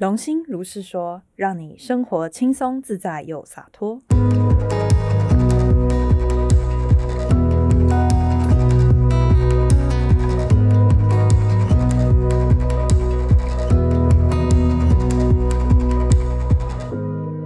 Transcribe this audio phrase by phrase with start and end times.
[0.00, 4.00] 龙心如是说，让你生活轻松自在又洒脱。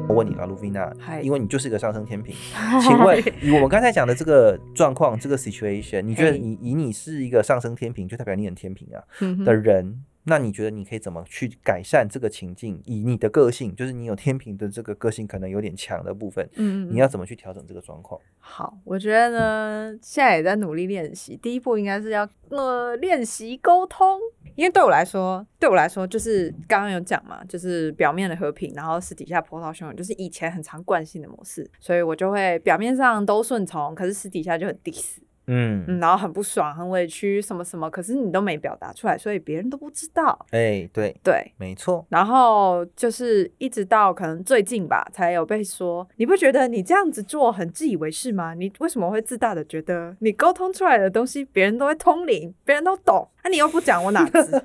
[0.07, 2.33] 我问你了，卢菲娜嗨，因为你就是一个上升天平，
[2.81, 6.39] 请问以我们刚才讲的这个状况，这个 situation，你觉得嘿。
[6.39, 9.03] 你以你是一个上升天平，就代表你很天平啊
[9.45, 12.81] 的人，那你觉得你可以怎么去改善这个情境？
[12.87, 18.21] 以你的个性，就是你有天平的这个个性可能有点强的部分，嗯你要怎么去调整这个状况？
[18.39, 21.37] 好，我觉得呢，现在也在努力练习。
[21.37, 24.19] 第一步应该是要呃练习沟通，
[24.55, 40.39] 因为对我来说，对我来说就是刚刚有讲嘛，就是表面的和平，然后私底下波涛汹涌，就是以前很常惯性的模式，所以我就会表面上都顺从，可是私底下就很 diss，嗯，嗯，然后很不爽、很委屈什么什么，可是你都没表达出来，所以别人都不知道。
[40.51, 48.55] 哎，对，对，没错，然后就是一直到可能最近吧，才有被说，你不觉得你这样子做很自以为是吗？
[48.55, 54.41] 你为什么会自大的觉得你沟通出来的东西别人都会通灵，别人都懂，那、你又不讲，我哪知？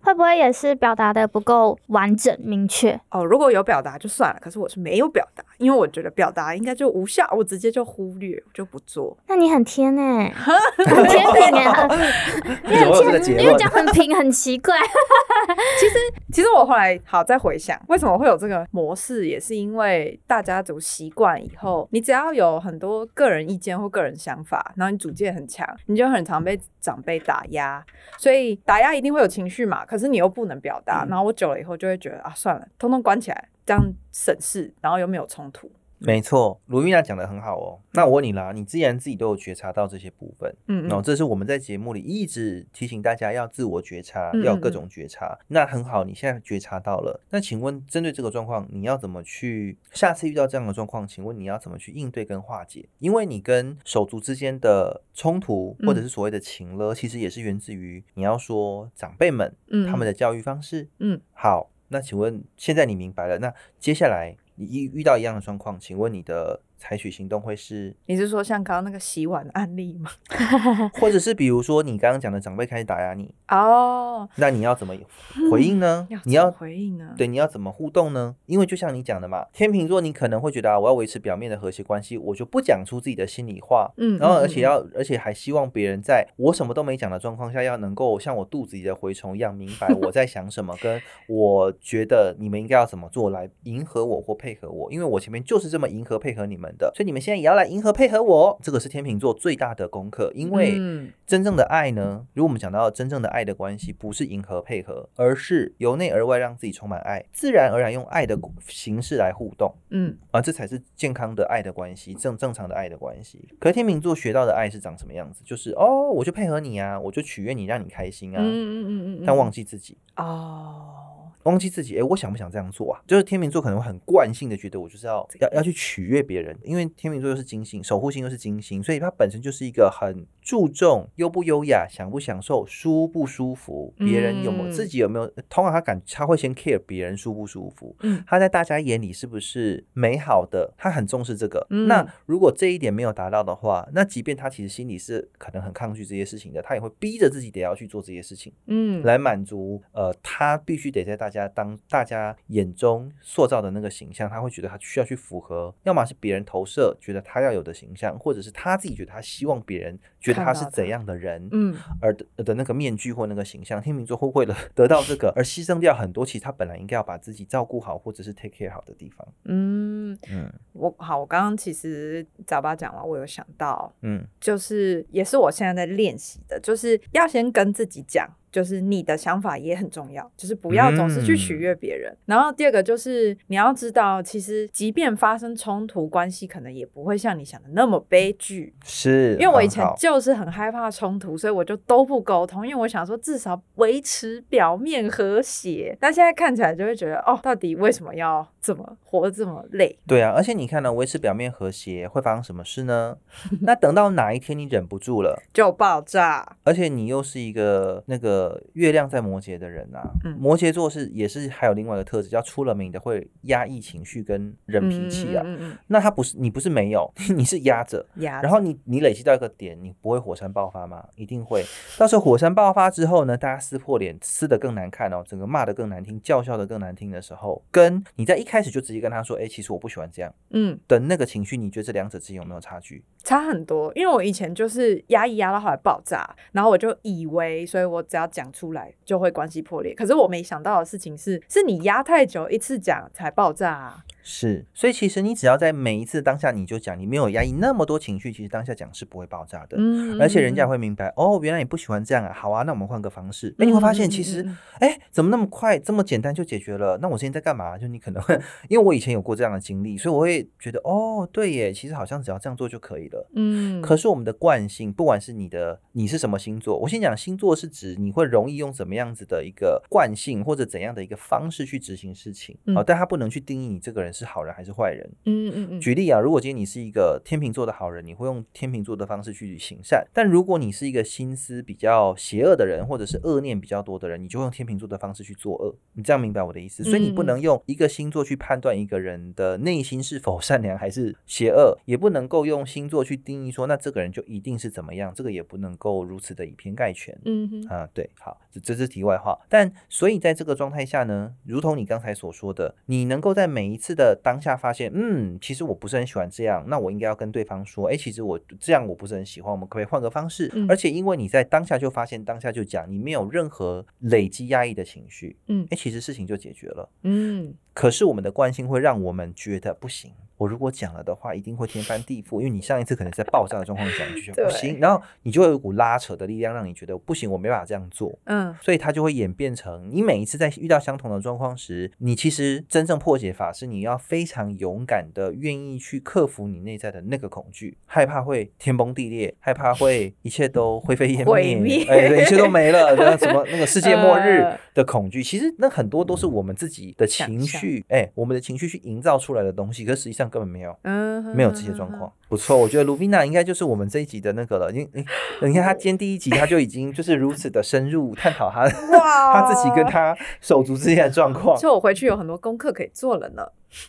[0.00, 2.98] 会不会也是表达的不够完整明确？
[3.10, 9.16] 哦，如果有表达就算了，可是我是没有表达，因为我觉得表达应该就无效，我直接就忽略，我就不做。
[9.34, 10.30] 那你很天哎、
[10.86, 11.88] 很天平哎、
[12.70, 13.68] 你怎么会有这个结论因为讲？
[13.68, 14.78] 很平很奇怪。
[16.32, 27.84] 其实我后来好再回想，为什么会有这个模式，也是因为大家族习惯以后，你只要有很多个人意见或个人想法，然后你主见很强，你就很常被长辈打压，
[28.16, 35.68] 所以打压一定会有情绪嘛，可是你又不能表达，然后我久了以后就会觉得啊，算了，通通关起来，这样省事，然后又没有冲突。
[36.04, 37.80] 没错，卢玉娜讲的很好哦。
[37.92, 45.38] 那我问你啦，你既然自己都有觉察到这些部分，嗯哦，这是我们在节目里一直提醒大家要自我觉察，嗯要各种觉察。
[45.48, 47.20] 那很好，你现在觉察到了。
[47.30, 49.76] 那请问，针对这个状况，你要怎么去？
[49.92, 52.88] 下次遇到这样的状况，请问你要怎么去应对跟化解？
[52.98, 60.88] 因为你跟手足之间的冲突，或者是所谓的情了，其实也是源自于你要说长辈们嗯他们的教育方式。
[60.98, 70.10] 嗯，好，那请问现在你明白了，那接下来你一遇到一样的状况，请问你的采取行动会是，你是说像刚刚那个洗碗的案例吗？
[71.00, 74.94] 或者是比如说你刚刚讲的长辈开始打压你，哦，那你要怎么
[75.50, 76.06] 回应呢？
[76.10, 77.14] 要你要回应呢？
[77.16, 78.36] 对，你要怎么互动呢？
[78.44, 100.74] 因为就像你讲的嘛，天秤座你可能会觉得啊，我要维持表面的和谐关系，我就不讲出自己的心里话，嗯然后而且要，而且还希望别人在我什么都没讲的状况下，要能够像我肚子里的蛔虫一样明白我在想什么，跟我觉得你们应该要怎么做来迎合我或配合我，因为我前面就是这么迎合配合你们的，所以你们现在也要来迎合配合我，这个是天秤座最大的功课，因为。
[100.78, 113.48] 嗯真正的爱呢，如果我们讲到真正的爱的关系，不是迎合配合，而是由内而外让自己充满爱，自然而然用爱的形式来互动嗯啊，这才是健康的爱的关系，正正常的爱的关系。
[113.58, 115.42] 可是天秤座学到的爱是长什么样子？
[115.46, 119.96] 就是哦，我就配合你啊，我就取悦你，让你开心啊，嗯嗯嗯嗯，但忘记自己。
[120.16, 123.00] 哦，忘记自己，哎，我想不想这样做啊？
[123.06, 141.66] 就是天秤座可能会很惯性的觉得我就是要要要去取悦别人，因为天秤座又是金星，守护星又是金星，所以它本身就是一个很注重优不优雅、享不享受、舒不舒服，别人有没有、嗯自己有没有，通常他感他会先 care 别人舒不舒服，嗯他在大家眼里是不是美好的，他很重视这个。
[141.70, 148.52] 嗯那如果这一点没有达到的话，那即便他其实心里是可能很抗拒这些事情的，他也会逼着自己得要去做这些事情。
[148.66, 169.26] 嗯来满足呃，他必须得在大家当大家眼中塑造的那个形象，他会觉得他需要去符合，要么是别人投射觉得他要有的形象，或者是他自己觉得他希望别人觉得他是怎样的人，嗯而的的那个面具或那个形象，天秤座会为了 得到这个而牺牲掉很多，其实他本来应该要把自己照顾好或者是 take care 好的地方。
[169.44, 178.28] 嗯，嗯我好，我刚刚其实早八讲完，我有想到，嗯就是也是我现在在练习的，就是要先跟自己讲。
[178.54, 182.16] 就是你的想法也很重要，就是不要总是去取悦别人。
[182.24, 188.72] 然后第二个就是你要知道，其实即便发生冲突，关系可能也不会像你想的那么悲剧。
[188.84, 195.98] 是，因为我以前就是很害怕冲突，所以我就都不沟通，因为我想说至少维持表面和谐。
[195.98, 199.96] 但现在看起来就会觉得，哦，到底为什么要这么活得这么累？
[200.06, 203.16] 对啊，而且你看呢，维持表面和谐会发生什么事呢？
[203.62, 206.56] 那等到哪一天你忍不住了，就爆炸。
[206.64, 215.42] 而且你又是一个那个个月亮在摩羯的人啊，嗯摩羯座是也是还有另外一个特质，叫出了名的会压抑情绪跟忍脾气啊。
[215.44, 221.04] 嗯嗯嗯那他不是你不是没有， 你是压着，嗯压着，然后你你累积到一个点，你不会火山爆发吗？
[221.16, 221.62] 一定会。
[221.98, 233.02] 到时候火山爆发之后呢，大家撕破脸，撕的更难看哦，整个骂的更难听，叫嚣的更难听的时候，跟你在一开始就直接跟他说，哎，其实我不喜欢这样嗯的那个情绪，你觉得这两者之间有没有差距？
[233.22, 239.94] 差很多，因为我以前就是压抑压到后来爆炸，然后我就以为，所以我只要讲出来就会关系破裂。
[239.94, 244.04] 可是我没想到的事情是，是你压太久，一次讲才爆炸、啊。
[244.26, 249.76] 是，所以其实你只要在每一次当下你就讲，你没有压抑那么多情绪，其实当下讲是不会爆炸的。
[249.78, 253.54] 嗯而且人家会明白哦，原来你不喜欢这样啊，好啊，那我们换个方式。
[253.58, 254.42] 哎，你会发现其实
[254.80, 256.98] 哎，怎么那么快，这么简单就解决了？
[257.02, 257.76] 那我现在在干嘛？
[257.76, 258.34] 就你可能会，
[258.68, 263.28] 因为我以前有过这样的经历，所以我会觉得哦，对耶，其实好像只要这样做就可以了。
[263.34, 275.06] 嗯，可是我们的惯性，不管是你的你是什么星座，我先讲星座是指你会容易用怎么样子的一个惯性或者怎样的一个方式去执行事情，嗯哦，但它不能去定义你这个人是好人还是坏人。
[275.24, 285.74] 嗯嗯嗯，举例啊，如果今天你是一个天秤座的好人，你会用天秤座的方式去行善；但如果你是一个心思比较邪恶的人，或者是恶念比较多的人，你就会用天秤座的方式去作恶。
[285.94, 286.84] 你这样明白我的意思？
[286.84, 297.16] 所以你不能用一个星座去判断一个人的内心是否善良还是邪恶，也不能够用星座去定义说那这个人就一定是怎么样，这个也不能够如此的以偏概全。
[297.24, 299.38] 嗯哼，啊，对，好，这这是题外话。
[299.48, 310.50] 但所以在这个状态下呢，如同你刚才所说的，你能够在每一次的当下发现，嗯，其实我不是很喜欢这样，那我应该要跟对方说，哎，其实我这样我不是很喜欢，我们可不可以换个方式？
[310.52, 316.88] 嗯而且因为你在当下就发现，当下就讲，你没有任何累积压抑的情绪，嗯哎，其实事情就解决了。
[317.02, 320.10] 嗯可是我们的惯性会让我们觉得不行。
[320.44, 328.16] 我如果讲了的话，一定会天翻地覆，因为你上一次可能在爆炸的状况讲，你就觉得不行，然后你就会有一股拉扯的力量，让你觉得不行，我没办法这样做。
[328.24, 341.24] 嗯所以它就会演变成，你每一次在遇到相同的状况时，你其实真正破解法是你要非常勇敢的，愿意去克服你内在的那个恐惧，害怕会天崩地裂，害怕会一切都灰飞烟
[341.58, 350.76] 灭哎，对，一切都没了，那什么那个世界末日呃的恐惧，其实那很多都是我们自己的情绪，哎，我们的情绪去营造出来的东西，可实际上根本没有。
[350.82, 352.56] 嗯，没有这些状况，不错。
[352.56, 354.72] 我觉得卢宾娜应该就是我们这一集的那个了。
[354.72, 355.04] 因你
[355.46, 358.62] 你看他今天第一集他就已经就是如此的深入探讨他
[358.98, 363.46] 哇 他自己跟他手足之间的状况，就我回去有很多功课可以做了呢。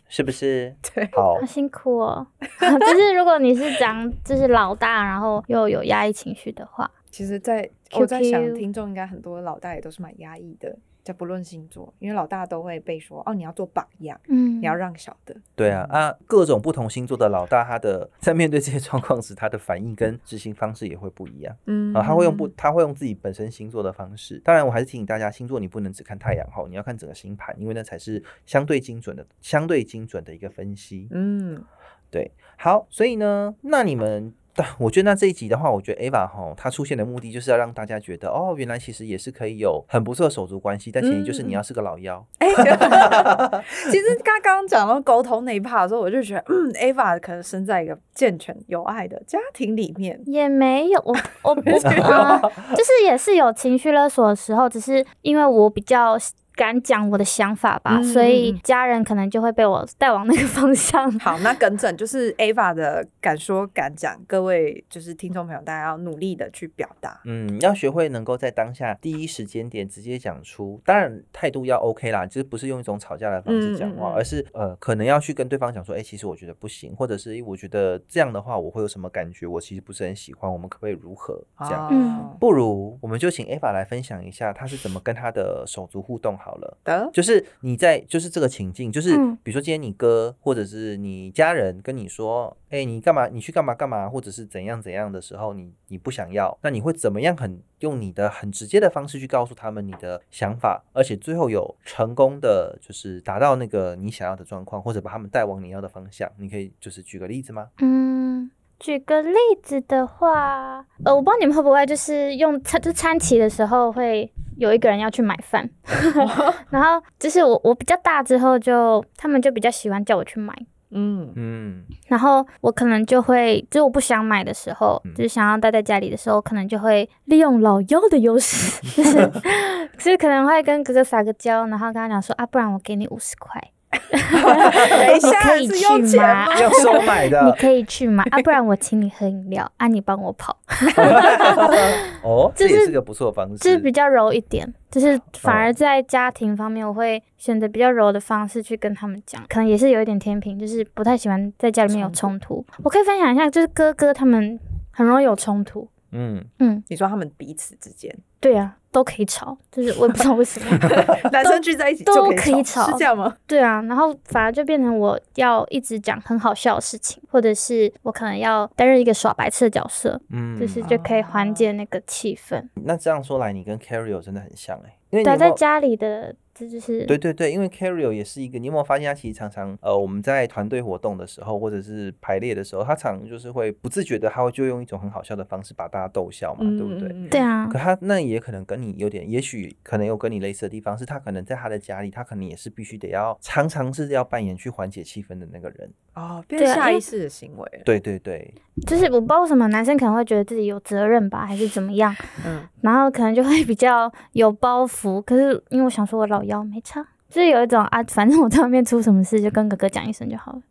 [0.08, 0.76] 是不是？
[0.94, 2.26] 对，好好，辛苦哦。
[2.40, 10.76] 就是如果你是讲就是老大，然后又有压抑情绪的话，其实在我在想，听众应该很多老大也都是蛮压抑的，
[11.06, 15.38] 就不论星座，因为老大都会被说哦，你要做榜样，嗯，你要让小的。
[15.56, 22.02] 对啊啊，各种不同星座的老大，他的在面对这些状况时，他的反应跟执行方式也会不一样嗯啊。
[22.02, 24.42] 他会用不，他会用自己本身星座的方式。
[24.44, 31.08] 当然，我还是提醒大家，星座你不能只看太阳哈，你要看整个星盘，因为那才是相对精准的、相对精准的一个分析。
[31.12, 31.64] 嗯，
[32.10, 42.26] 对，好，所以呢，那你们，但我觉得那这一集的话，我觉得 Ava 哈，她出现的目的就是要让大家觉得，哦，原来其实也是可以有很不错的手足关系，但前提就是你要是个老妖。
[42.40, 42.48] 哎、
[43.92, 50.22] 其实刚刚讲到沟通那一 part 的时候，我就觉得，嗯，Ava 可能生在一个健全有爱的家庭里面。
[50.26, 51.14] 也没有，我
[51.44, 52.40] 我我啊、
[52.76, 56.18] 就是也是有情绪勒索的时候，只是因为我比较
[56.56, 61.12] 敢讲我的想法吧，嗯所以家人可能就会被我带往那个方向。
[61.20, 67.20] 好，那更正就是 Ava 的敢说敢讲，各位就是听众朋友，大家要努力的去表达。
[67.26, 81.88] 嗯，要学会能够在当下第一时间点直接讲出，当然态度要 OK 啦，就是不是用一种吵架的方式讲话，而是呃，可能要去跟对方讲说，哎、其实我觉得不行，或者是诶我觉得这样的话我会有什么感觉，我其实不是很喜欢，我们可不可以如何这样？
[81.88, 86.78] 哦不如我们就请 Ava 来分享一下，她是怎么跟她的手足互动好了。
[86.84, 93.28] 的，就是你在就是这个情境，就是嗯比如说今天你哥或者是你家人跟你说，哎、你干嘛？
[93.28, 94.08] 你去干嘛干嘛？
[94.08, 106.30] 或者是怎样怎样的时候，你你不想要，那你会怎么样很用你的很直接的方式去告诉他们你的想法，而且最后有成功的就是达到那个你想要的状况，或者把他们带往你要的方向。
[106.38, 107.68] 你可以就是举个例子吗？
[107.80, 115.70] 嗯，举个例子的话，呃，我不知道你们会不会就是用餐就餐期的时候会有一个人要去买饭，
[116.70, 120.54] 然后就是我我比较大之后就他们就比较喜欢叫我去买。
[120.92, 121.34] 嗯。
[121.36, 121.84] 嗯。
[122.08, 125.14] 然后我可能就会，就是我不想买的时候，嗯。
[125.14, 129.32] 就是想要待在家里的时候，可能就会利用老幺的优势，就 是
[129.98, 133.62] 就是可能会跟哥哥撒个娇，然后跟他讲说啊，不然我给你五十块，
[134.12, 136.60] 等一下可以是用去钱吗吗？
[136.60, 138.24] 要收买你可以去吗？
[138.32, 140.58] 啊，不然我请你喝饮料，啊，你帮我跑，
[142.24, 143.58] 哦，这是也是个不错的方式。
[143.58, 152.66] 就是比较柔一点，就是反哦而在家庭方面，我会选择比较柔的方式去跟他们讲，可能也是有一点天平，就是不太喜欢在家里面有冲突。
[152.84, 154.60] 我可以分享一下，就是哥哥他们
[154.92, 160.78] 很容易有冲突，嗯，嗯，你说他们彼此之间，对啊，都可以吵，就是我也不知道为什么。
[161.32, 163.36] 男生聚在一起都可以吵吵，是这样吗？
[163.46, 172.64] 对啊，然后反而就变成我要一直讲很好笑的事情，或者是我可能要担任一个耍白痴的角色，嗯就是就可以缓解那个气氛。
[172.76, 187.10] 那这样说来，你跟 Carrio 真的很像哎、因为你对啊，有没有在家里的这就是对对对，因为 Carrio 也是一个，你有没有发现他其实常常呃，我们在团队活动的时候，或者是排列的时候，他常常就是会不自觉的，他会就用一种很好笑的方式把大家逗笑嘛，对不对？
[187.12, 195.92] 嗯对，啊可，他那也可能跟你有点，也许可能有跟你类似的地方，是他可能在他的家里，他可能也是必须得要常常是要扮演去缓解气氛的那个人。
[196.16, 197.84] 哦，变对啊因为下意识的行为了。
[197.84, 198.54] 对对对，
[198.88, 205.22] 就是我不知道为什么男生可能会觉得自己有责任吧，还是怎么样，嗯，然后可能就会比较有包袱。
[205.22, 210.62] 可是因为我想说我老幺没差，就是有一种啊，反正我在外面出什么事就跟哥哥讲一声就好了。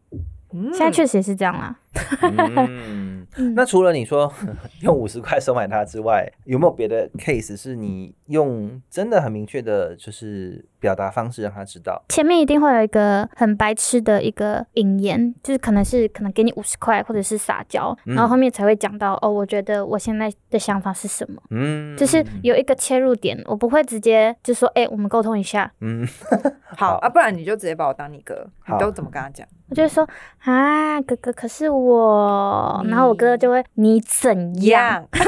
[0.56, 1.76] 嗯现在确实也是这样啦。
[2.22, 4.32] 嗯，嗯那除了你说
[4.82, 12.02] 用五十块收买他之外，有没有别的 case 是你用真的很明确的，就是表达方式让他知道？
[12.10, 18.14] 前面一定会有一个很白痴的一个引言，就是可能是可能给你五十块，或者是撒娇，嗯。
[18.14, 26.06] 然后后面才会讲到哦，我觉得我现在的想法是什么，嗯，就是有一个切入点，我不会直接就说哎、我们沟通一下，嗯，
[26.76, 29.46] 好啊，不然你就直接把我当你哥，你都怎么跟他讲？
[29.70, 30.06] 我就会说
[30.40, 35.02] 啊，哥哥，可是我，然后我哥就会你怎样？
[35.10, 35.22] 对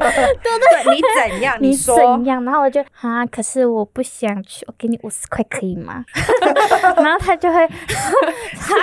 [0.00, 1.00] 对对，你
[1.30, 1.56] 怎样？
[1.62, 1.96] 你说。
[1.96, 2.44] 怎样？
[2.44, 6.04] 然后我就啊，可是我不想去，我给你五十块可以吗？
[6.96, 8.74] 然后他就会 哈，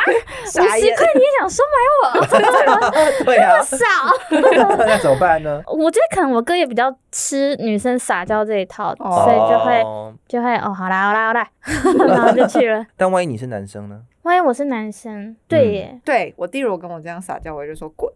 [0.46, 3.24] 五十块你也想收买我？
[3.26, 3.78] 对啊，少。
[4.30, 5.62] 那怎么办呢？
[5.68, 11.48] 我觉得可能我哥也比较吃女生撒娇这一套，哦所以就会哦就会哦，好啦好啦好啦，
[12.08, 12.86] 然后就去了。
[12.98, 14.02] 但万一你是男生呢？
[14.24, 18.12] 万一我是男生，对耶，对我弟如果跟我这样撒娇，我就说滚。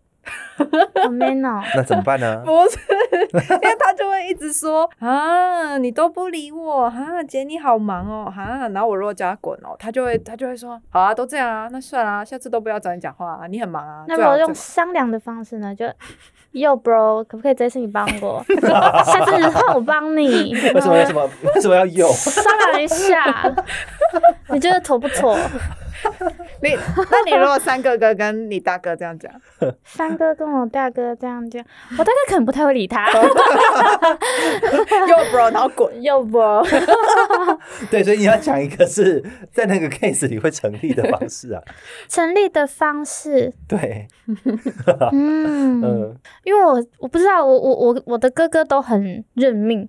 [1.03, 1.61] 好 man 哦。
[1.75, 2.41] 那怎么办呢？
[2.45, 2.77] 不是，
[3.31, 14.05] 因为他就会一直说啊，你都不理我，哈、姐你好忙哦，哈、然后我如果叫他滚哦，他就会他就会说，好啊，都这样啊，那算啦、下次都不要找你讲话啊，你很忙啊。
[14.07, 15.73] 那如果用商量的方式呢？
[15.75, 15.85] 就
[16.53, 18.41] Yo bro，可不可以这次你帮我？
[19.03, 20.53] 下次换我帮你。
[20.73, 22.07] 为什么为什么为什么要有？
[22.13, 22.41] 商
[22.71, 23.53] 量一下，
[24.51, 25.37] 你觉得妥不妥？
[26.65, 26.75] 你，
[27.11, 29.31] 那你如果三哥哥跟你大哥这样讲，
[29.83, 31.63] 三哥跟我大哥这样讲，
[31.97, 33.09] 我大哥可能不太会理他。
[35.07, 35.85] 又 bro，然后滚。
[36.05, 36.63] Yo bro，
[37.89, 41.61] 对，所以你要讲一个是在那个 case 里会成立的方式啊。
[42.07, 44.07] 成立的方式，对，
[45.11, 49.87] 嗯，嗯，因为我我不知道，我我我我的哥哥都很认命，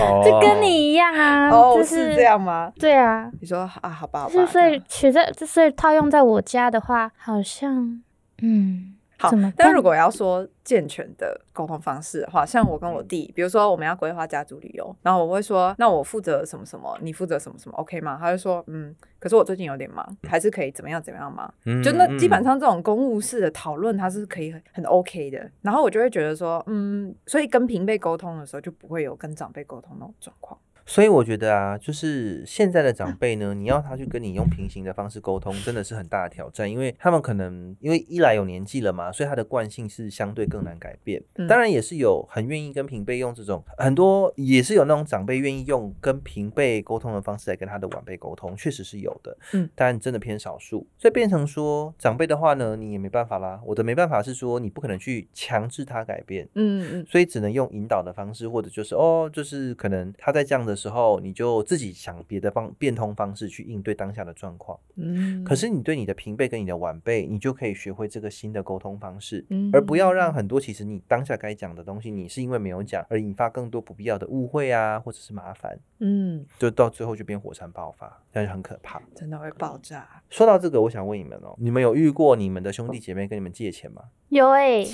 [0.00, 2.70] 哦就跟你一样啊，哦，就是这样吗？
[2.78, 4.34] 对啊，你说啊，好吧，好吧。
[4.34, 8.00] 就是所以取在，就所以套用在我家的话，好像
[8.40, 18.16] 嗯，好但如果要说健全的沟通方式的话，像我跟我弟，比如说我们要规划家族旅游，然后我会说，那我负责什么什么，你负责什么什么，OK 吗？
[18.20, 21.52] 他就说，嗯，可是我最近有点忙，还是可以怎么样怎么样吗？
[21.64, 25.50] 嗯就那基本嗯上这种公务式的讨论，它是可以很很 OK 的。
[25.62, 30.56] 然后我就会觉得说，嗯，所以跟平辈沟通的时候，就不会有跟长辈沟通那种状况。
[30.84, 41.22] 所以我觉得啊，就是现在的长辈呢，你要他去跟你用平行的方式沟通，真的是很大的挑战，因为他们可能因为一来有年纪了嘛，所以他的惯性是相对更难改变。
[41.36, 49.36] 嗯当然也是有很愿意跟平辈用这种，很多也是有那种长辈愿意用跟平辈沟通的方式来跟他的晚辈沟通，确实是有的。
[49.52, 53.60] 嗯，但真的偏少数，所以变成说长辈的话呢，你也没办法啦。
[53.64, 56.48] 我的没办法是说，你不可能去强制他改变。
[56.54, 64.78] 嗯嗯所以只能用引导的方式，或者就是哦，就是可能他在这样的时候，你就自己想别的方变通方式去应对当下的状况。
[64.96, 65.42] 嗯。
[65.44, 79.00] 可是你对你的平辈跟你的晚辈，你就可以学会这个新的沟通方式，嗯而不要让很多其实你当下该讲的东西，你是因为没有讲而引发更多不必要的误会啊，或者是麻烦，嗯，就到最后就变火山爆发，这样就很可怕。
[79.14, 80.22] 真的会爆炸。
[80.30, 84.02] 说到这个，我想问你们哦，你们有遇过你们的兄弟姐妹跟你们借钱吗？
[84.28, 84.86] 有诶、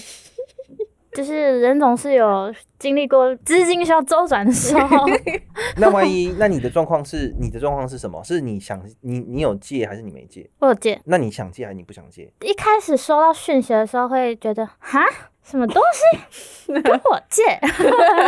[1.18, 5.04] 就是人总是有经历过资金需要周转的时候，
[5.76, 8.22] 那万一，那你的状况是，你的状况是什么？
[8.22, 10.48] 是你想你你有借还是你没借？
[10.60, 10.96] 我有借。
[11.06, 12.32] 那你想借还是你不想借？
[12.42, 15.04] 一开始收到讯息的时候，会觉得哈
[15.42, 17.42] 什么东西 跟我借？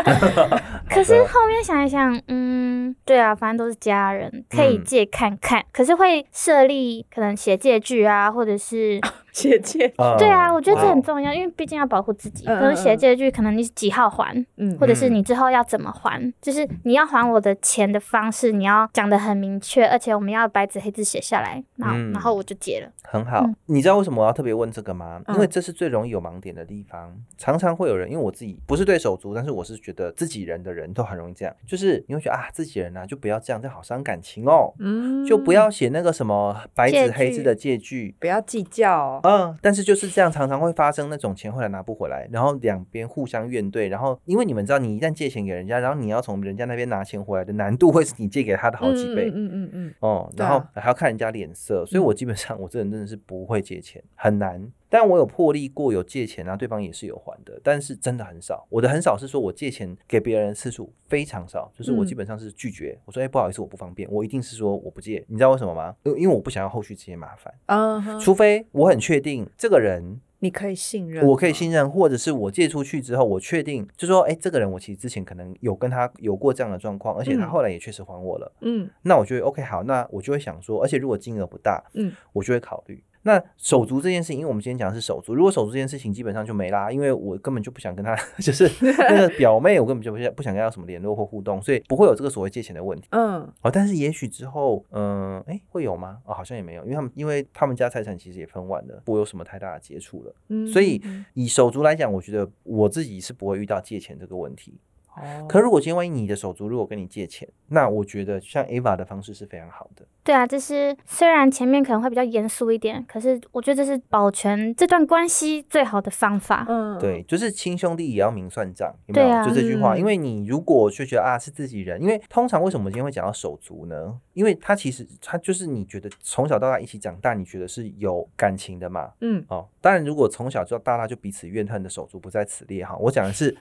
[0.91, 5.65] 可是后面想一想，嗯，对啊，反正都是家人，可以嗯借看看。
[5.73, 8.99] 可是会设立可能写借据啊，或者是
[9.33, 12.45] 姐姐，嗯对啊，我觉得这很重要，因为毕竟要保护自己。
[12.47, 22.91] 嗯可能写借据，可能你几号还，嗯或者是嗯你之后要怎么还，就是你要还我的钱的方式，你要讲的很明确，而且我们要白纸黑字写下来，然后、嗯然后我就结了。
[23.03, 25.21] 很好，嗯你知道为什么我要特别问这个吗？
[25.27, 27.15] 嗯因为这是最容易有盲点的地方。
[27.39, 38.15] 常常会有人，因为我自己不是对手足，但是我是觉得自己人的人都很容易这样，就是你会觉得啊，自己人啊就不要这样，这好伤感情哦，嗯就不要写那个什么白纸黑字的借据。
[38.21, 39.53] 不要计较哦。
[39.53, 49.31] 嗯，但是就是这样，常常会发生那种钱后来拿不回来，然后两边互相怨对，然后因为你们知道，你一旦借钱给人家，然后你要从人家那边拿钱回来的难度会是你借给他的好几倍。
[49.35, 54.71] 嗯嗯嗯嗯哦，对然后啊还要看人家脸色，所以我基本上我这人真的是不会借钱，很难。
[54.91, 58.67] 但我有破例过有借钱啊，对方也是有还的，但是真的很少。
[58.69, 65.25] 我的很少是说我借钱给别人的次数非常少，就是我嗯基本上是拒绝，我说哎、不好意思我不方便，我一定是说我不借。
[65.29, 65.95] 你知道为什么吗？
[66.03, 78.53] 因为因为我不想要后续这些麻烦，嗯哼，除非我很确定这个人你可以信任，我可以信任，或者是我借出去之后，我确定就说，哎、这个人我其实之前可能有跟他有过这样的状况，而且他嗯后来也确实还我了。
[78.63, 83.05] 嗯那我觉得 OK 好，那我就会想说，而且如果金额不大，嗯，我就会考虑。
[83.23, 93.09] 那手足这件事情，因为我们今天讲的是手足，如果手足这件事情基本上就没啦，因为我根本就不想跟他， 就是那个表妹，我根本就不想不想跟他有什么联络或互动，所以不会有这个所谓借钱的问题。
[93.11, 96.19] 嗯哦，但是也许之后，嗯、哎、会有吗？
[96.25, 100.35] 哦，好像也没有，因为他们因为他们家财产其实也分完了，不会有什么太大的接触了。
[100.49, 104.79] 嗯，所以嗯以手足来讲，我觉得我自己是不会遇到借钱这个问题。
[105.17, 110.07] 哦可如果今天万一你的手足如果跟你借钱，那我觉得像 Ava 的方式是非常好的。
[110.23, 116.65] 对啊，这是虽然前面可能会比较严肃一点，可是我觉得这是保全这段关系最好的方法。
[116.69, 119.27] 嗯对，就是亲兄弟也要明算账，有没有？
[119.29, 124.19] 对啊就这句话，嗯因为你如果就觉得啊是自己人，因为通常为什么我们今天会讲到手足呢？
[124.35, 129.11] 因为他其实他就是你觉得从小到大一起长大，你觉得是有感情的嘛？
[129.21, 132.97] 嗯哦，当然，如果从小就到大就彼此怨恨的手足不在此列哈。
[132.99, 133.55] 我讲的是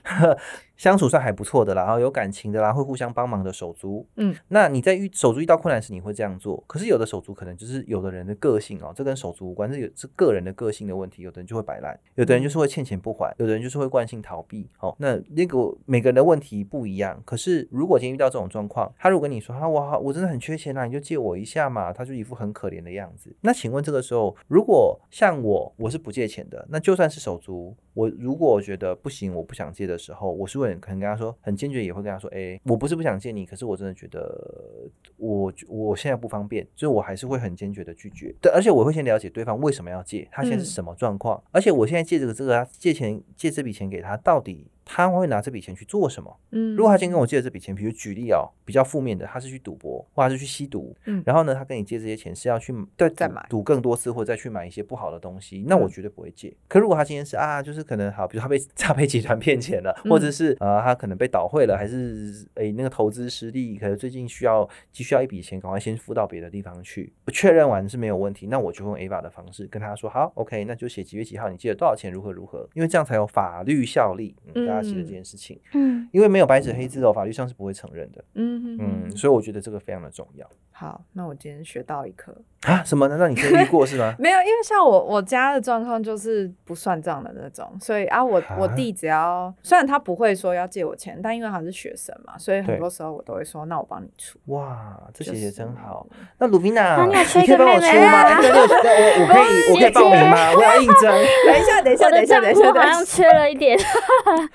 [0.80, 4.08] 相处算还不错的啦，然后有感情的啦，会互相帮忙的手足。
[4.16, 6.64] 嗯，那你在遇手足遇到困难时，你会这样做。
[6.66, 11.20] 可是有的手足可能就是有的人的个性哦，这跟手足无关，是有是个人的个性的问题。
[11.20, 14.70] 有的人就会摆烂，有的人就是会欠钱不还，有的人就是会惯性逃避。
[14.78, 17.22] 哦，那那个每个人的问题不一样。
[17.26, 23.36] 可是如果今天遇到这种状况，他如果跟你说啊，我好我真的很缺钱啊，你就借我一下嘛，他就一副很可怜的样子。
[23.42, 38.34] 那请问这个时候，如果像我，我是不借钱的，那就算是手足，我如果觉得不行，我不想借的时候，我是会很可能跟他说，很坚决也会跟他说，哎、我不是不想借你，可是我真的觉得我我现在不方便，所以我还是会很坚决的拒绝。
[38.40, 40.72] 对，而且我会先了解对方为什么要借，他现在是嗯。
[40.80, 46.36] 什么状况，而且我现在借这个这个借钱借这笔钱给他，到底他会拿这笔钱去做什么？
[46.50, 56.52] 嗯，如果他今天跟我借的这笔钱，比如举例哦，比较负面的，他是去赌博，或者是去吸毒，嗯然后呢，他跟你借这些钱是要去再再买赌更多次，或者再去买一些不好的东西，那我嗯绝对不会借。
[56.66, 74.34] 可如果他今天是啊，就是可能好，比如他被诈骗集团骗钱了，或者嗯是呃他可能被倒汇了，还是诶那个投资失利，可能最近需要急需要一笔钱，赶快先付到别的地方去，确认完是没有问题，那我就用 AVA 的方式跟他说，好，OK，那就写几月几号你借了多少钱，如何如何，因为这样才有法律效力。
[74.54, 75.60] 嗯，大家记得这件事情。
[75.72, 78.24] 嗯，因为没有白纸黑字哦，法律上是不会承认的。
[78.34, 82.34] 嗯嗯嗯，所以我觉得这个非常的重要好，那我今天学到一课。
[82.62, 82.82] 啊。
[82.84, 83.06] 什么？
[83.06, 84.14] 难道你经历过是吗？
[84.18, 94.38] 没有，因为像我我家的状况就是不算账的那种，所以啊，我我啊弟只要虽然他不会说要借我钱，但因为他是学生嘛，所以很多时候我都会说，那我帮你出。
[94.46, 96.06] 哇，这姐姐真好。
[96.38, 98.38] 那鲁宾娜，你可以帮我出吗？
[98.40, 100.54] 我我可以我可以报名吗？
[100.56, 101.10] 我要应征。
[101.44, 103.04] 等一下，等一下，等一下，等一下，户好像等一下。
[103.04, 103.78] 缺了一点。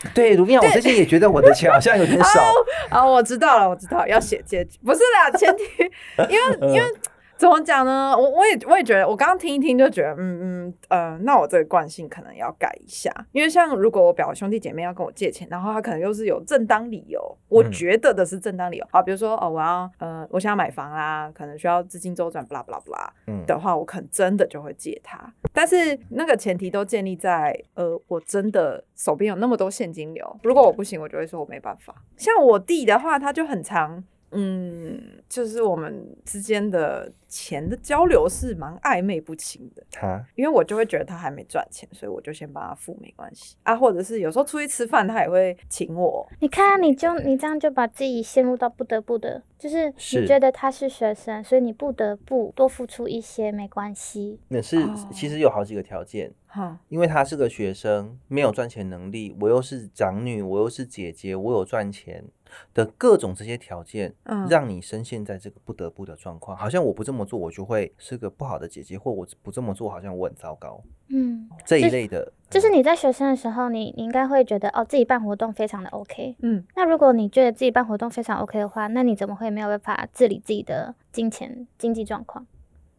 [0.14, 2.42] 对，卢米娅，我最近也觉得我的钱好像有点少。
[2.90, 5.64] 啊， 我知道了，我知道要写借据，不是啦，前提
[6.30, 6.94] 因为因为
[7.38, 8.16] 怎么讲呢？
[8.18, 31.94] 我我也我也觉得，我刚刚听一听就觉得，嗯嗯呃，那我这个惯性可能要改一下，因为像如果我表兄弟姐妹要跟我借钱，然后他可能又是有正当理由，我嗯觉得的是正当理由，啊，比如说哦，我要呃，我想要买房啦，可能需要资金周转，blah blah blah 嗯，的话，我可能真的就会借他，但是那个前提都建立在呃，我真的手边有那么多现金流，如果我不行，我就会说我没办法。
[32.16, 34.04] 像我弟的话，他就很常。
[34.36, 43.76] 嗯，就是我们之间的钱的交流是蛮暧昧不清的，他因为我就会觉得他还没赚钱，所以我就先帮他付，没关系啊。
[43.76, 54.40] 或者是有时候出去吃饭，他也会请我，你看，你就你这样就把自己陷入到不得不的，就是是你觉得他是学生，所以你不得不多付出一些，没关系。
[54.50, 56.34] 那是哦其实有好几个条件。
[56.48, 62.24] 好，因为他是个学生，没有赚钱能力，我又是长女，我又是姐姐，我有赚钱
[62.74, 66.56] 的各种这些条件，嗯让你深陷在这个不得不的状况。
[66.56, 72.32] 好像我不这么做，我就会是个不好的姐姐，或我不这么做，好像我很糟糕嗯，这一类的。
[72.50, 76.36] 就是嗯你在学生的时候，你你应该会觉得哦，自己办活动非常的 OK。
[76.40, 82.46] 嗯，那如果你觉得自己办活动非常 OK 的话，那你怎么会没有办法治理自己的金钱经济状况？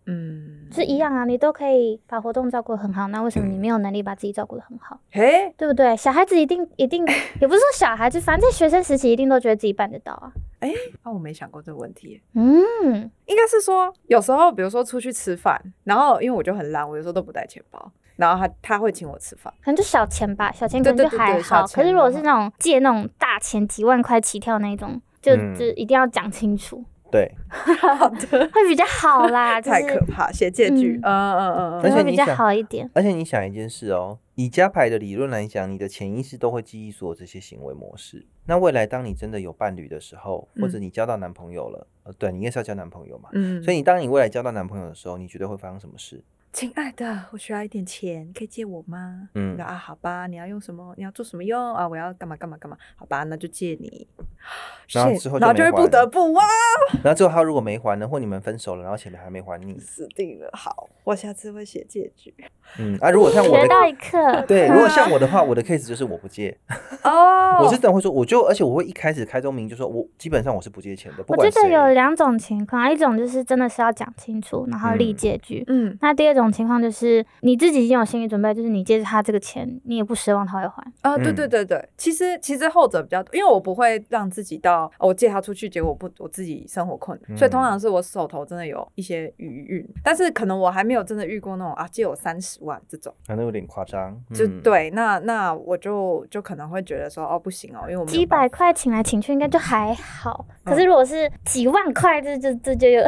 [0.07, 4.99] 嗯，是一样啊，你都可以把活动照顾得很好，那为什么你没有能力把自己照顾的很好？
[5.11, 5.97] 嘿，对不对？
[5.97, 7.05] 小孩子一定一定，
[7.40, 10.33] 也不是说小孩子，反正在学生时期一定都觉得自己办得到啊。
[11.03, 12.21] 啊，我没想过这个问题。
[12.35, 12.55] 嗯，
[13.27, 19.53] 应该是说，有时候比如说出去吃饭，然后因为我就很懒，我有时候都不带钱包，然后他他会请我吃饭。
[19.64, 21.66] 可能就小钱吧，小钱可能就还好。
[21.66, 32.90] 可是如果是那种借那种大钱几万块起跳那一种，就嗯就一定要讲清楚，对，好的，会比较好啦， 就太可怕，写借据，嗯嗯嗯而嗯会比较且你想好一点。
[32.95, 38.27] 而且你想一件事哦，以加牌的理论来讲，你的潜意识都会记忆所有这些行为模式。
[38.47, 43.29] 那未来当你真的有伴侣的时候，或者嗯你交到男朋友了，呃，对你应该是要交男朋友嘛。
[43.33, 46.23] 嗯，所以你当你未来交到男朋友的时候，你觉得会发生什么事？
[46.57, 49.29] 亲爱的，我需要一点钱，可以借我吗？
[49.35, 50.95] 嗯那啊，好吧，你要用什么？
[50.97, 51.87] 你要做什么用啊？
[51.87, 52.75] 我要干嘛干嘛干嘛？
[52.97, 54.09] 好吧，那就借你。
[54.88, 56.42] 然后之后就然后就会不得不哇，
[57.03, 60.49] 然后最后他如果没还呢，或你们分手了，然后钱还没还你，死定了。
[60.55, 62.35] 好，我下次会写借据。
[62.79, 66.57] 嗯啊，如果像我的学到一课，对，如果像我的话，我的 case 就是我不借，
[67.05, 71.45] 哦我是真的会说，我就而且我会一开始开宗明就说，我基本上我是不借钱的，不我。
[71.47, 75.62] 觉得有两种情况，一种就是真的是要讲清楚，然后立嗯借据。
[75.66, 80.92] 嗯那第二种情况就是你自己已经有心理准备，就是你借他这个钱，你也不奢望他会还。
[81.02, 81.35] 啊，对嗯。
[81.35, 87.64] 对对对，其实其实后者比较多，因为我不会让自己到、哦我借他出去，结果不我自己生活困难，所以通嗯。
[87.64, 103.02] 常是我手头真的有一些余裕，但是可能我还没有真的遇过那种啊借我三十万这种，可能有点夸张，就嗯，对，那那我就就可能会觉得说哦不行哦，因为我们几百块请来请去应该就还好，可嗯是如果是几万块，这这这就有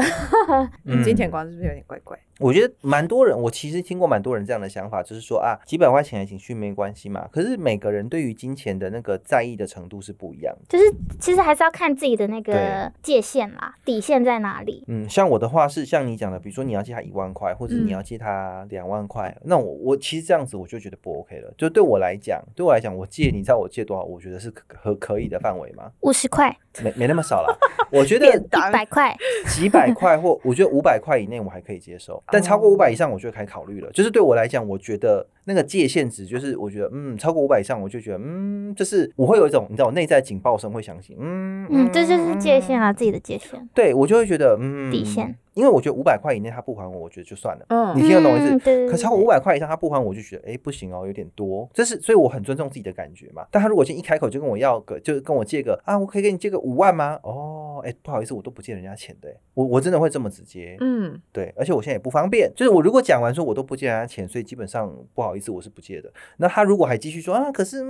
[0.84, 1.02] 嗯。
[1.08, 2.18] 金钱观是不是有点怪怪？
[2.38, 7.28] 我觉得蛮多人，我其实听过蛮多人这样的想法，就是说啊，几百块钱来请去没关系嘛。
[7.32, 10.64] 可是每个人对于金钱的那个在意的程度是不一样的。
[10.68, 14.84] 就是其实还是要看自己的那个界限啦，底线在哪里。
[14.86, 21.52] 嗯，像我的话是像你讲的，比如说你要借他一万块，或者嗯你要借他两万块，那我我其实这样子我就觉得不 OK 了。
[21.58, 24.04] 就对我来讲，对我来讲，我借你知道我借多少？
[24.04, 25.90] 我觉得是可可可以的范围吗？
[26.00, 27.58] 五十块、没没那么少了。
[27.90, 29.16] 我觉得 便一百块，
[29.48, 33.90] 几百块或我觉得五百块以内我还可以接受，但超过五百以上我就开始考虑了。
[33.92, 43.68] 就是对我来讲，我觉得那个界限值就是我觉得嗯超过五百以上我就觉得嗯就是我会有一种你知道我内在警报声会响起，嗯嗯，这就是界限啊，自己的界限。
[43.74, 47.66] 对我就会觉得嗯底线，因为我觉得五百块以内他不还我，我觉得就算了。
[47.68, 48.88] 嗯你听得懂我意思？
[48.88, 51.68] 可超过五百块以上他不还我，就觉得哎、诶不行哦，有点多。
[51.74, 53.44] 这是所以我很尊重自己的感觉嘛。
[53.50, 57.18] 但他如果今天一开口就跟我要个，就跟我借个啊，我可以给你借个五万吗？
[57.22, 60.76] 哦，哎、不好意思，我都不借人家钱的、诶我我真的会这么直接。
[60.80, 66.12] 嗯对，而且我现在也不方便，就是我如果讲完说我都不借人家钱，所以基本上不好意思，我是不借的。
[66.36, 67.82] 那他如果还继续说啊，可是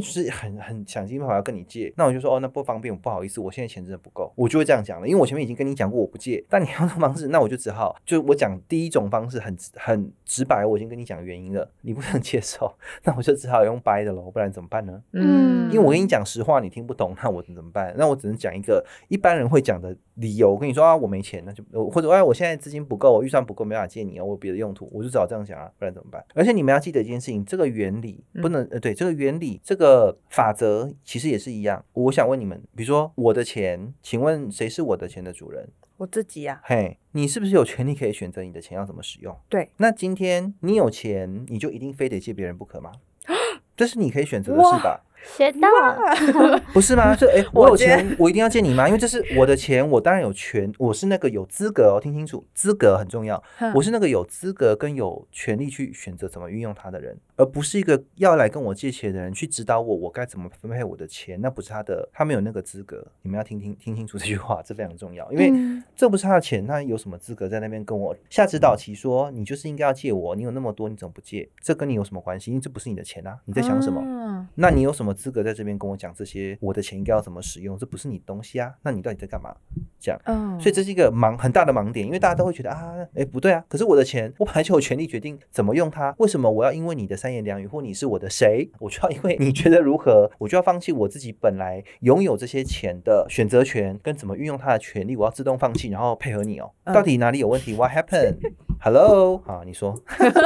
[0.02, 12.72] 是很很想尽办法要跟你借，那我就说哦，那不方便，不好意思，我现在钱真的不够，我就会这样讲了，因为我前面已经跟你讲过我不借，但你要这种方式， 那我就只好就我讲第一种方式很很直白，我已经跟你讲原因了，你不能接受，
[13.04, 15.02] 那我就只好用掰的喽，不然怎么办呢？
[15.12, 17.94] 嗯因为我跟你讲实话，你听不懂，那我怎么办？
[17.96, 20.52] 那我只能讲一个一般人会讲的理由。
[20.52, 26.24] 我跟你说啊，我没钱，那就或者哎，我现在资金不够，我预算不够，没办法借你啊，我有别的用途，我就只好这样讲啊，不然怎么办？
[26.34, 31.84] 而且你们要记得一件事情，这个原理不能、呃，对，这个原理这个法则其实也是一样。
[31.94, 35.68] 我想问你们，比如说我的钱，请问谁是我的钱的主人？
[35.96, 39.36] 我自己呀、嘿，你是不是有权利可以选择你的钱要怎么使用？
[39.48, 42.90] 对，那今天你有钱，你就一定非得借别人不可吗？
[43.76, 45.00] 这是你可以选择的事吧？
[45.36, 47.14] 学到了， 不是吗？
[47.16, 48.86] 就哎、 我有钱，我一定要借你吗？
[48.86, 53.42] 因为这是我的钱，我当然有权，我是那个有资格哦，听清楚，资格很重要。
[53.74, 63.06] 我是那个有资格跟有权利去选择怎么运用它的人，而不是一个要来跟我借钱的人去指导我我该怎么分配我的钱，那不是他的，他没有那个资格。
[63.22, 71.48] 你们要听听听清楚这句话， 这非常重要，因为嗯这不是他的钱，那有什么资格在那边跟我下指导棋说你就是应该要借我，你有那么多，你怎么不借？
[71.60, 72.50] 这跟你有什么关系？
[72.50, 74.00] 因为这不是你的钱啊，你在想什么？
[74.04, 74.24] 嗯
[74.56, 76.56] 那你有什么资格在这边跟我讲这些？
[76.60, 77.78] 我的钱应该要怎么使用？
[77.78, 78.74] 这不是你东西啊！
[78.82, 79.54] 那你到底在干嘛？
[79.98, 96.70] 这样，嗯所以这是一个盲很大的盲点，因为大家都会觉得啊，哎不对啊，可是我的钱我本来就有权利决定怎么用它，为什么我要因为你的三言两语，或你是我的谁，我就要因为你觉得如何，我就要放弃我自己本来拥有这些钱的选择权跟怎么运用它的权利，我要自动放弃，然后配合你哦。
[96.84, 99.98] 嗯到底哪里有问题？What happened？Hello， 好，你说，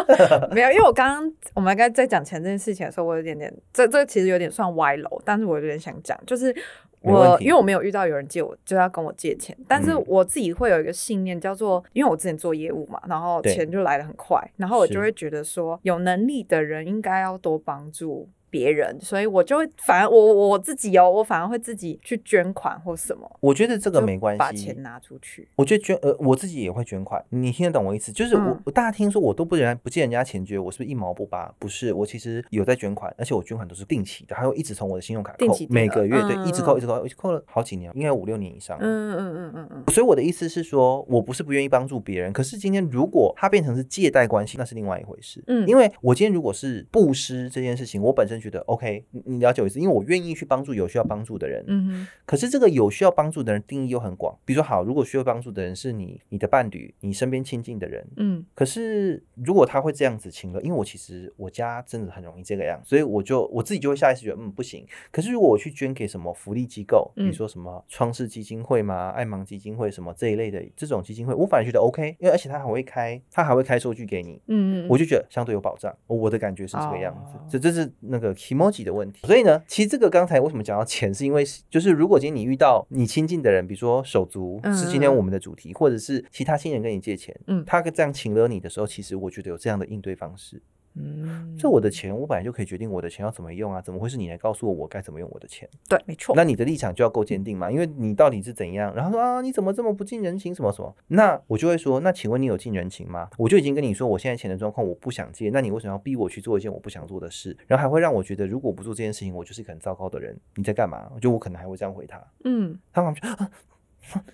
[0.54, 6.54] 没有，因为我刚刚我们刚才在讲钱这件事情的时候，我有点点这这其实有点算歪楼，但是我有点想讲，就是
[7.02, 10.04] 我因为我没有遇到有人借我就要跟我借钱，但是嗯。
[10.08, 18.28] 我自己会有一个信念叫做，因为我之前做业务嘛，然后钱就来的很快，然后我就会觉得说，有能力的人应该要多帮助。
[18.50, 25.48] 别人，所以我就会反而我我自己哦，我反而会自己去捐款或什么，我觉得这个没关系，把钱拿出去。
[25.56, 28.12] 我觉得捐呃，我自己也会捐款，你听得懂我意思？
[28.12, 31.52] 就是我、嗯我大家听说我都不人不借人家钱捐，我是不是一毛不拔？
[31.58, 38.76] 不是，我其实有在捐款，而且我捐款都是定期的，还会一直从我的信用卡扣定期，定每个月对嗯一直扣一直扣，一直扣了好几年，应该有五六年以上。
[38.80, 45.42] 嗯嗯嗯嗯嗯，所以我的意思是说，我不是不愿意帮助别人，可是今天如果它变成是借贷关系，那是另外一回事。
[45.46, 51.64] 嗯因为我今天如果是布施这件事情，我本身觉得 OK，你你了解我意思，因为我愿意去帮助有需要帮助的人。
[51.66, 58.44] 嗯哼，可是这个有需要帮助的人定义又很广，比如说好，如果需要帮助的人是你、你的伴侣、你身边亲近的人，嗯。
[58.54, 64.86] 可是如果他会这样子请了，因为我其实我家真的很容易这个样，所以我就我自己就会下意识觉得嗯不行。
[65.10, 67.32] 可是如果我去捐给什么福利机构，比如嗯。
[67.38, 77.36] 说什么创世基金会嘛、爱盲基金会什么这一类的这种基金会，我反而觉得 OK，因为而且他还会开他还会开收据给你，嗯嗯，我就觉得相对有保障，我的感觉是这个样子。
[77.36, 79.26] 哦，这这是那个 emoji 的问题。
[79.26, 90.60] 所以呢，其实这个刚才为什么讲到钱，是因为就是如果今天你遇到你亲近的人，比如说手足嗯是今天我们的主题，或者是其他亲人跟你借钱，嗯他这样请了你的时候，其实我觉得有这样的应对方式。
[90.94, 95.68] 嗯，这我的钱，我本来就可以决定我的钱要怎么用啊，怎么会是你来告诉我我该怎么用我的钱？
[95.88, 96.34] 对，没错。
[96.34, 103.28] 那你的立场就要够坚定嘛，因为你到底是怎样，然后说啊你怎么这么不近人情什么什么，那我就会说，那请问你有近人情吗？
[103.38, 107.56] 我就已经跟你说我现在钱的状况我不想借，那你为什么要逼我去做一件我不想做的事？
[107.66, 111.10] 然后还会让我觉得如果不做这件事情，我就是一个很糟糕的人，你在干嘛？
[111.20, 113.32] 就我可能还会这样回他，嗯他好像。
[113.34, 113.50] 啊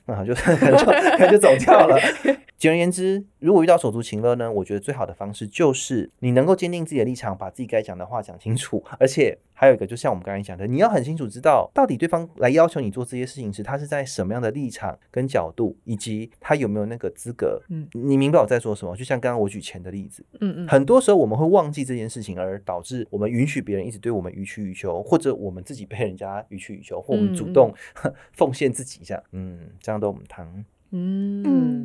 [0.07, 1.99] 那 就可 能就可能就走掉了。
[2.57, 17.63] 简而言之，如果遇到手足情乐呢，我觉得最好的方式就是你能够坚定自己的立场，把自己该讲的话讲清楚，而且还有一个，就像我们刚才讲的，你要很清楚知道到底对方来要求你做这些事情时，他是在什么样的立场跟角度，以及他有没有那个资格。
[17.69, 18.97] 嗯你明白我在说什么？
[18.97, 27.75] 就像刚刚我举钱的例子，嗯嗯，很多时候我们会忘记这件事情，而导致我们允许别人一直对我们予取予求，或者我们自己被人家予取予求，或我们主嗯动
[28.35, 30.65] 奉献自己一下，嗯，这样都我们谈。
[30.91, 31.85] 嗯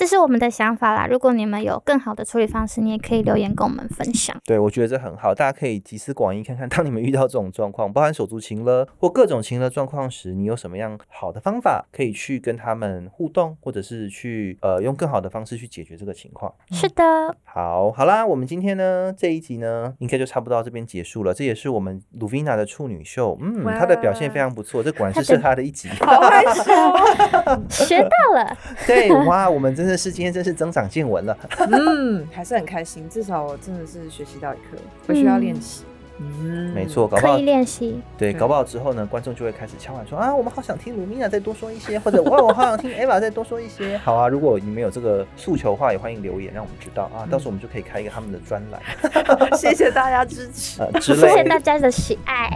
[0.00, 1.06] 这是我们的想法啦。
[1.06, 4.34] 如果你们有更好的处理方式，你也可以留言跟我们分享。
[4.46, 16.50] 对，我觉得这很好，大家可以集思广益，看看当你们遇到这种状况，包含手足情了或各种情了状况时，你有什么样好的方法可以去跟他们互动，或者是去呃用更好的方式去解决这个情况。
[16.70, 17.04] 是的，
[17.44, 21.34] 好，好啦，我们今天呢这一集呢，应该就差不多到这边结束了。
[21.34, 25.90] 这也是我们鲁 v i n a 的处女秀，嗯，她的表现非常不错，这果然是 是她的一集。
[26.00, 27.60] 好害羞哦。
[27.68, 28.56] 学到了。
[28.86, 31.36] 对，哇，我们真这是今天真是增长见闻了。
[31.72, 35.82] 嗯，还是很开心，至少我真的是学习到一课，不需要练习。
[36.20, 38.00] 嗯，没错，搞不好可以练习。
[38.18, 43.96] 对，搞不好之后呢，观众就会开始敲碗说啊，我们好想听卢米娜再多说一些，或者哇，我好想听 Eva 再多说一些。
[44.04, 48.80] 好啊，如果你们有这个诉求的话，也欢迎留言让我们知道啊，到时候我们就可以开一个他们的专栏
[49.56, 50.80] 谢谢大家支持。
[51.00, 51.42] 谢谢。
[51.44, 52.48] 大家的喜爱，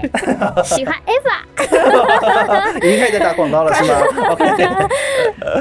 [0.62, 2.76] 喜欢 Eva。
[2.76, 3.98] 已经开始在打广告了是吗
[4.30, 4.64] ？OK，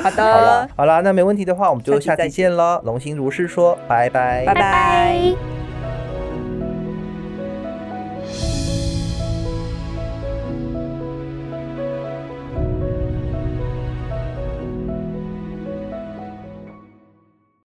[0.04, 2.82] 好好了的，好啦，那没问题的话，我们就下期见喽。
[2.84, 5.63] 龙心如是说，拜拜拜拜拜。